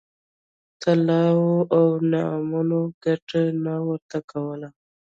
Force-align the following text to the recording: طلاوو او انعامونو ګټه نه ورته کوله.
طلاوو 0.81 1.51
او 1.77 1.85
انعامونو 1.99 2.79
ګټه 3.03 3.41
نه 3.63 3.75
ورته 3.87 4.17
کوله. 4.31 4.69